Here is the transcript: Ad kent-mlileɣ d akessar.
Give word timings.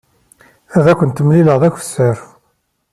Ad 0.77 0.85
kent-mlileɣ 0.99 1.57
d 1.61 1.63
akessar. 1.67 2.17